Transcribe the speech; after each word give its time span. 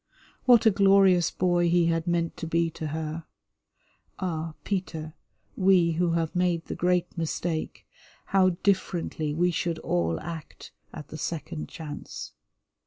What 0.45 0.65
a 0.65 0.71
glorious 0.71 1.29
boy 1.29 1.69
he 1.69 1.85
had 1.85 2.07
meant 2.07 2.35
to 2.37 2.47
be 2.47 2.71
to 2.71 2.87
her. 2.87 3.25
Ah, 4.17 4.55
Peter, 4.63 5.13
we 5.55 5.91
who 5.91 6.13
have 6.13 6.35
made 6.35 6.65
the 6.65 6.73
great 6.75 7.15
mistake, 7.15 7.85
how 8.25 8.49
differently 8.63 9.31
we 9.31 9.51
should 9.51 9.77
all 9.77 10.19
act 10.19 10.71
at 10.91 11.09
the 11.09 11.19
second 11.19 11.69
chance. 11.69 12.33